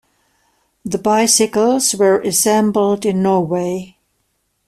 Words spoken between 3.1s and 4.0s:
Norway.